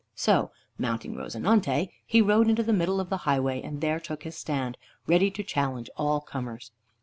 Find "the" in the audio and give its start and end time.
2.63-2.73, 3.11-3.17